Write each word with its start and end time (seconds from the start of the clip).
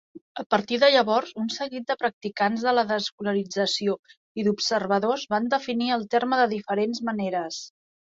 A 0.41 0.43
partir 0.51 0.77
de 0.83 0.87
llavors, 0.93 1.33
un 1.41 1.49
seguit 1.55 1.83
de 1.91 1.95
practicants 2.03 2.63
de 2.67 2.73
la 2.77 2.83
desescolarització 2.91 3.95
i 4.43 4.47
d'observadors 4.47 5.27
van 5.35 5.51
definir 5.55 5.91
el 5.97 6.07
terme 6.15 6.41
de 6.41 6.49
diferents 6.55 7.03
maneres. 7.11 7.61